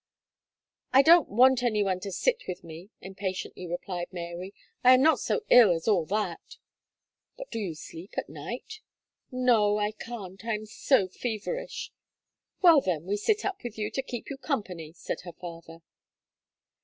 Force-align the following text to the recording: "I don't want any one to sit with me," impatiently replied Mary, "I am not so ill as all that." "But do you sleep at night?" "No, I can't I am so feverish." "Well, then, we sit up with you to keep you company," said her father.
"I 0.91 1.03
don't 1.03 1.29
want 1.29 1.61
any 1.61 1.83
one 1.83 1.99
to 1.99 2.11
sit 2.11 2.45
with 2.47 2.63
me," 2.63 2.89
impatiently 3.01 3.67
replied 3.67 4.11
Mary, 4.11 4.51
"I 4.83 4.95
am 4.95 5.03
not 5.03 5.19
so 5.19 5.41
ill 5.51 5.69
as 5.71 5.87
all 5.87 6.07
that." 6.07 6.57
"But 7.37 7.51
do 7.51 7.59
you 7.59 7.75
sleep 7.75 8.17
at 8.17 8.27
night?" 8.27 8.79
"No, 9.29 9.77
I 9.77 9.91
can't 9.91 10.43
I 10.43 10.55
am 10.55 10.65
so 10.65 11.07
feverish." 11.07 11.91
"Well, 12.63 12.81
then, 12.81 13.05
we 13.05 13.15
sit 13.15 13.45
up 13.45 13.63
with 13.63 13.77
you 13.77 13.91
to 13.91 14.01
keep 14.01 14.31
you 14.31 14.37
company," 14.37 14.91
said 14.91 15.21
her 15.21 15.33
father. 15.33 15.83